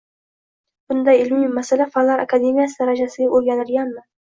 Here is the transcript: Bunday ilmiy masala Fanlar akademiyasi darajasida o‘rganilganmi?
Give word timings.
Bunday 0.91 1.21
ilmiy 1.25 1.51
masala 1.59 1.87
Fanlar 1.97 2.25
akademiyasi 2.25 2.83
darajasida 2.83 3.31
o‘rganilganmi? 3.41 4.07